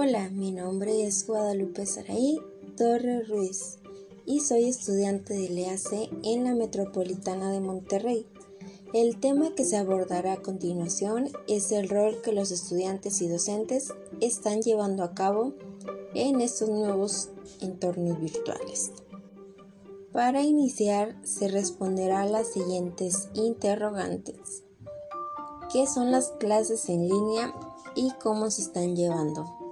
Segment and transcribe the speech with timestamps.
[0.00, 2.40] Hola, mi nombre es Guadalupe Saraí
[2.76, 3.78] Torres Ruiz
[4.26, 8.24] y soy estudiante de LEAC en la Metropolitana de Monterrey.
[8.94, 13.92] El tema que se abordará a continuación es el rol que los estudiantes y docentes
[14.20, 15.54] están llevando a cabo
[16.14, 17.30] en estos nuevos
[17.60, 18.92] entornos virtuales.
[20.12, 24.62] Para iniciar se responderá a las siguientes interrogantes.
[25.72, 27.52] ¿Qué son las clases en línea
[27.96, 29.67] y cómo se están llevando?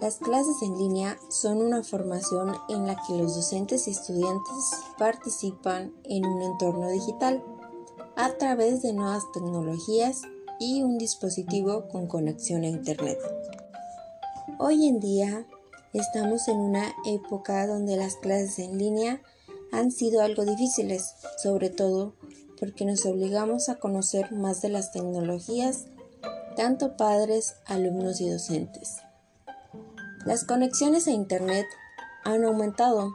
[0.00, 5.92] Las clases en línea son una formación en la que los docentes y estudiantes participan
[6.04, 7.44] en un entorno digital
[8.16, 10.22] a través de nuevas tecnologías
[10.58, 13.18] y un dispositivo con conexión a Internet.
[14.58, 15.46] Hoy en día
[15.92, 19.20] estamos en una época donde las clases en línea
[19.70, 22.14] han sido algo difíciles, sobre todo
[22.58, 25.84] porque nos obligamos a conocer más de las tecnologías,
[26.56, 28.96] tanto padres, alumnos y docentes.
[30.26, 31.66] Las conexiones a Internet
[32.24, 33.14] han aumentado.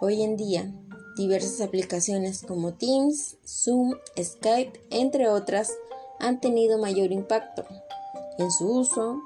[0.00, 0.72] Hoy en día,
[1.16, 5.72] diversas aplicaciones como Teams, Zoom, Skype, entre otras,
[6.20, 7.64] han tenido mayor impacto
[8.38, 9.20] en su uso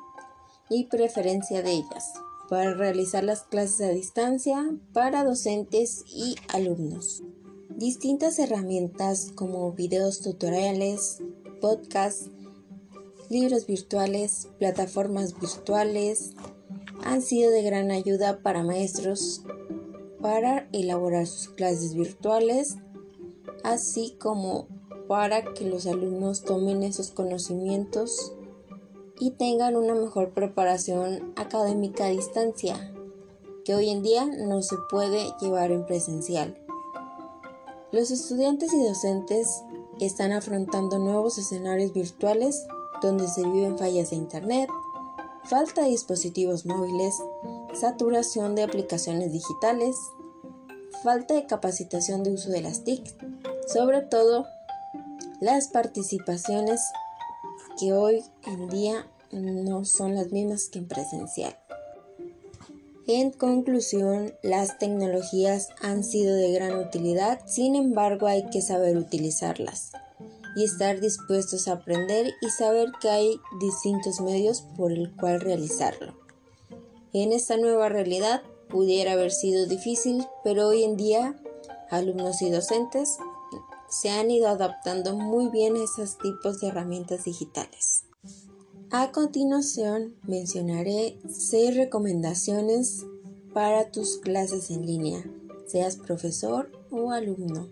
[0.71, 2.15] y preferencia de ellas
[2.49, 7.23] para realizar las clases a distancia para docentes y alumnos.
[7.69, 11.19] Distintas herramientas como videos tutoriales,
[11.61, 12.31] podcasts,
[13.29, 16.33] libros virtuales, plataformas virtuales,
[17.13, 19.43] han sido de gran ayuda para maestros
[20.23, 22.77] para elaborar sus clases virtuales,
[23.65, 24.67] así como
[25.09, 28.33] para que los alumnos tomen esos conocimientos
[29.21, 32.95] y tengan una mejor preparación académica a distancia,
[33.67, 36.57] que hoy en día no se puede llevar en presencial.
[37.91, 39.63] Los estudiantes y docentes
[40.01, 42.65] están afrontando nuevos escenarios virtuales
[43.03, 44.71] donde se viven fallas de Internet,
[45.45, 47.15] falta de dispositivos móviles,
[47.75, 49.97] saturación de aplicaciones digitales,
[51.03, 53.03] falta de capacitación de uso de las TIC,
[53.67, 54.47] sobre todo
[55.41, 56.81] las participaciones
[57.79, 61.57] que hoy en día no son las mismas que en presencial.
[63.09, 69.91] En conclusión, las tecnologías han sido de gran utilidad, sin embargo hay que saber utilizarlas
[70.55, 76.15] y estar dispuestos a aprender y saber que hay distintos medios por el cual realizarlo.
[77.13, 81.37] En esta nueva realidad pudiera haber sido difícil, pero hoy en día
[81.91, 83.19] alumnos y docentes
[83.89, 88.05] se han ido adaptando muy bien a esos tipos de herramientas digitales.
[88.91, 93.05] A continuación mencionaré seis recomendaciones
[93.53, 95.23] para tus clases en línea,
[95.67, 97.69] seas profesor o alumno.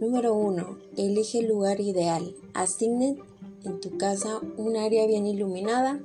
[0.00, 0.78] Número 1.
[0.96, 2.34] Elige el lugar ideal.
[2.54, 3.18] Asigne
[3.64, 6.00] en tu casa un área bien iluminada,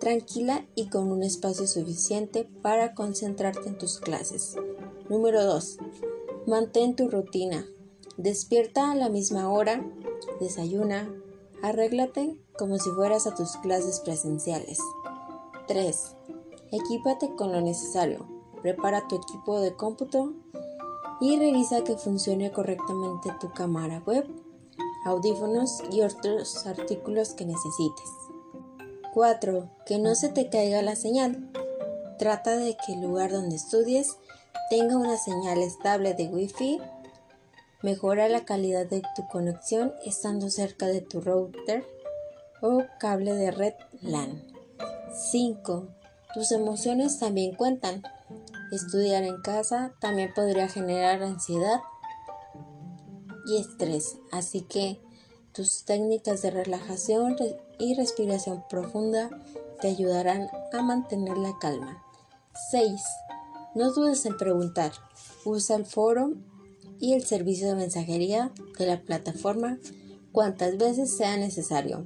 [0.00, 4.56] tranquila y con un espacio suficiente para concentrarte en tus clases.
[5.08, 5.78] Número 2.
[6.48, 7.64] Mantén tu rutina.
[8.16, 9.88] Despierta a la misma hora,
[10.40, 11.08] desayuna,
[11.62, 14.80] arréglate como si fueras a tus clases presenciales.
[15.68, 16.16] 3.
[16.72, 18.26] Equípate con lo necesario.
[18.62, 20.32] Prepara tu equipo de cómputo
[21.20, 24.26] y revisa que funcione correctamente tu cámara web,
[25.04, 28.10] audífonos y otros artículos que necesites.
[29.14, 29.68] 4.
[29.86, 31.50] Que no se te caiga la señal.
[32.18, 34.16] Trata de que el lugar donde estudies
[34.70, 36.80] tenga una señal estable de Wi-Fi.
[37.82, 41.84] Mejora la calidad de tu conexión estando cerca de tu router
[42.60, 44.42] o cable de red LAN.
[45.14, 45.86] 5.
[46.34, 48.02] Tus emociones también cuentan.
[48.70, 51.80] Estudiar en casa también podría generar ansiedad
[53.46, 55.00] y estrés, así que
[55.52, 57.36] tus técnicas de relajación
[57.78, 59.30] y respiración profunda
[59.80, 62.04] te ayudarán a mantener la calma.
[62.70, 63.00] 6.
[63.74, 64.92] No dudes en preguntar.
[65.44, 66.34] Usa el foro
[67.00, 69.78] y el servicio de mensajería de la plataforma
[70.32, 72.04] cuantas veces sea necesario.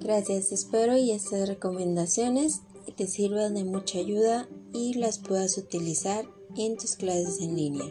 [0.00, 2.60] Gracias, espero y estas recomendaciones
[2.96, 6.26] te sirvan de mucha ayuda y las puedas utilizar
[6.56, 7.86] en tus clases en línea.